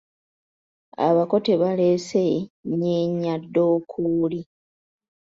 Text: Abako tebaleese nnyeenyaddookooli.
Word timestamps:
Abako 1.07 1.35
tebaleese 1.45 2.23
nnyeenyaddookooli. 2.69 4.41